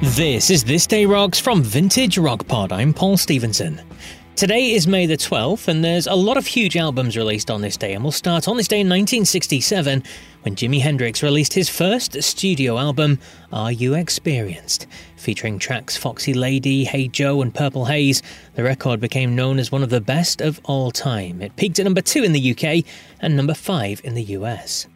[0.00, 2.70] This is This Day Rocks from Vintage Rock Pod.
[2.70, 3.80] I'm Paul Stevenson.
[4.36, 7.76] Today is May the 12th, and there's a lot of huge albums released on this
[7.76, 10.04] day, and we'll start on this day in 1967
[10.42, 13.18] when Jimi Hendrix released his first studio album,
[13.52, 14.86] Are You Experienced?
[15.16, 18.22] Featuring tracks Foxy Lady, Hey Joe, and Purple Haze,
[18.54, 21.42] the record became known as one of the best of all time.
[21.42, 22.84] It peaked at number 2 in the UK
[23.18, 24.86] and number 5 in the US.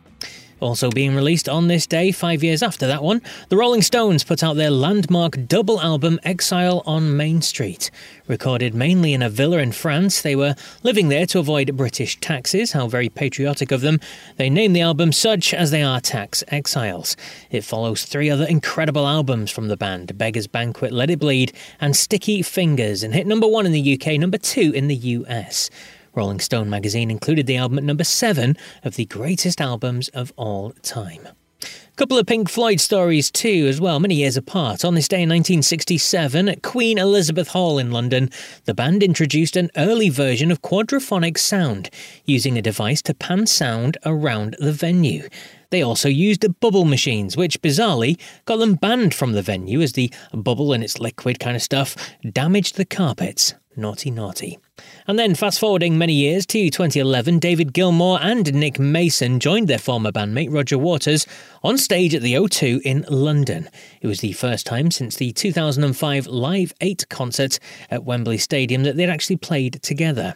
[0.62, 4.44] Also being released on this day, five years after that one, the Rolling Stones put
[4.44, 7.90] out their landmark double album Exile on Main Street.
[8.28, 12.70] Recorded mainly in a villa in France, they were living there to avoid British taxes.
[12.70, 13.98] How very patriotic of them.
[14.36, 17.16] They named the album such as they are tax exiles.
[17.50, 21.96] It follows three other incredible albums from the band Beggar's Banquet, Let It Bleed, and
[21.96, 25.70] Sticky Fingers, and hit number one in the UK, number two in the US.
[26.14, 30.72] Rolling Stone magazine included the album at number 7 of the greatest albums of all
[30.82, 31.28] time.
[31.62, 34.84] A couple of Pink Floyd stories too, as well, many years apart.
[34.84, 38.30] On this day in 1967, at Queen Elizabeth Hall in London,
[38.64, 41.90] the band introduced an early version of quadraphonic sound,
[42.24, 45.28] using a device to pan sound around the venue.
[45.70, 50.12] They also used bubble machines, which bizarrely got them banned from the venue as the
[50.34, 51.96] bubble and its liquid kind of stuff
[52.28, 53.54] damaged the carpets.
[53.76, 54.58] Naughty, naughty.
[55.06, 59.78] And then, fast forwarding many years to 2011, David Gilmour and Nick Mason joined their
[59.78, 61.26] former bandmate Roger Waters
[61.62, 63.68] on stage at the O2 in London.
[64.00, 67.58] It was the first time since the 2005 Live 8 concert
[67.90, 70.34] at Wembley Stadium that they'd actually played together.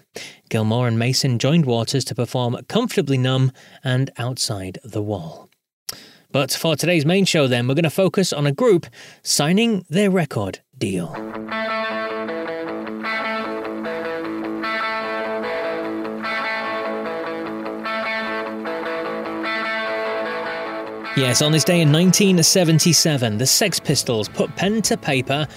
[0.49, 3.53] Gilmour and Mason joined Waters to perform Comfortably Numb
[3.85, 5.49] and Outside the Wall.
[6.33, 8.87] But for today's main show, then, we're going to focus on a group
[9.23, 11.15] signing their record deal.
[21.17, 25.49] Yes, on this day in 1977, the Sex Pistols put pen to paper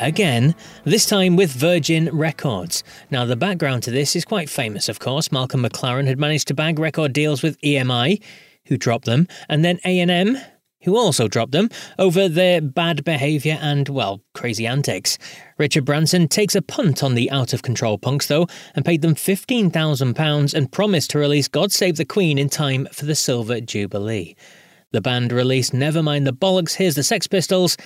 [0.00, 2.82] again, this time with Virgin Records.
[3.12, 5.30] Now, the background to this is quite famous, of course.
[5.30, 8.20] Malcolm McLaren had managed to bag record deals with EMI,
[8.66, 10.36] who dropped them, and then A&M,
[10.82, 15.16] who also dropped them over their bad behaviour and, well, crazy antics.
[15.58, 19.14] Richard Branson takes a punt on the out of control punks, though, and paid them
[19.14, 24.34] £15,000 and promised to release God Save the Queen in time for the Silver Jubilee.
[24.94, 27.76] The band released Nevermind the Bollocks, Here's the Sex Pistols,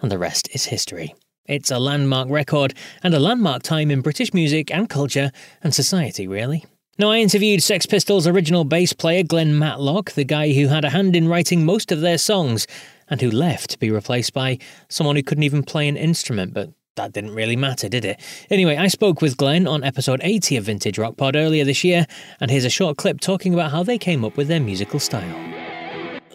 [0.00, 1.14] and the rest is history.
[1.44, 5.30] It's a landmark record and a landmark time in British music and culture
[5.62, 6.64] and society, really.
[6.98, 10.90] Now, I interviewed Sex Pistols' original bass player Glenn Matlock, the guy who had a
[10.90, 12.66] hand in writing most of their songs,
[13.08, 14.58] and who left to be replaced by
[14.88, 18.20] someone who couldn't even play an instrument, but that didn't really matter, did it?
[18.50, 22.08] Anyway, I spoke with Glenn on episode 80 of Vintage Rock Pod earlier this year,
[22.40, 25.65] and here's a short clip talking about how they came up with their musical style.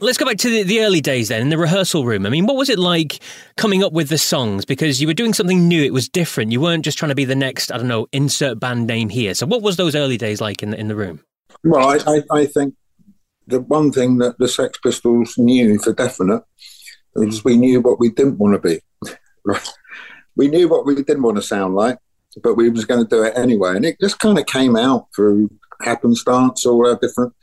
[0.04, 2.26] Let's go back to the, the, early days then, in the rehearsal room.
[2.26, 3.20] I mean, what was it like
[3.56, 4.66] coming up with the songs?
[4.66, 6.52] Because you were doing something new, it was different.
[6.52, 9.36] You weren't just trying to be the next, I don't know, insert band name here.
[9.36, 11.24] So, what was those early days like in the, in the room?
[11.64, 12.74] Well, I, I, I think
[13.46, 16.42] the one thing that the Sex Pistols knew for definite
[17.14, 18.80] was we knew what we didn't want to be.
[19.46, 19.70] right?
[20.36, 22.00] We knew what we didn't want to sound like.
[22.42, 23.76] but we was going to do it anyway.
[23.76, 25.52] And it just kind of came out through
[25.82, 27.34] happenstance, all our different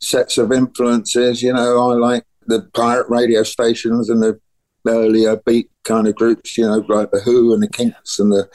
[0.00, 1.42] sets of influences.
[1.42, 4.40] You know, I like the pirate radio stations and the
[4.86, 8.48] earlier beat kind of groups, you know, like the Who and the Kinks and the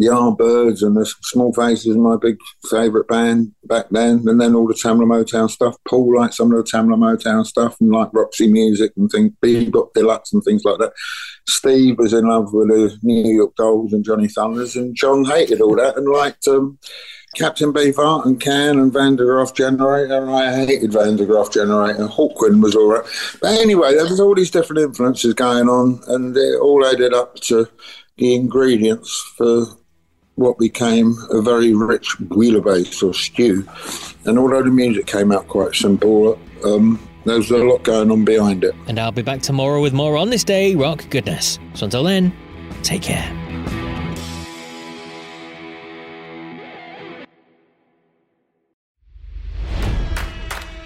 [0.00, 2.38] Yardbirds and the Small Faces, my big
[2.70, 4.26] favourite band back then.
[4.26, 5.76] And then all the Tamla Motown stuff.
[5.86, 9.92] Paul liked some of the Tamla Motown stuff and like Roxy Music and things, Bebop
[9.94, 10.92] Deluxe and things like that.
[11.46, 15.60] Steve was in love with the New York Dolls and Johnny Thunders, and John hated
[15.60, 16.46] all that and liked.
[16.48, 16.78] Um,
[17.36, 20.28] Captain Beefheart and Can and Van der Graaf Generator.
[20.28, 22.08] I hated Van der Graaf Generator.
[22.08, 23.04] Hawkwind was all right.
[23.40, 27.36] But anyway, there was all these different influences going on, and it all added up
[27.36, 27.68] to
[28.18, 29.66] the ingredients for
[30.40, 33.66] what became a very rich bouillabaisse or stew.
[34.24, 38.64] And although the music came out quite simple, um, there's a lot going on behind
[38.64, 38.74] it.
[38.88, 41.58] And I'll be back tomorrow with more on this day rock goodness.
[41.74, 42.32] So until then,
[42.82, 43.36] take care.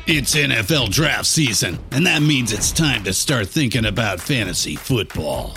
[0.07, 5.57] It's NFL draft season, and that means it's time to start thinking about fantasy football.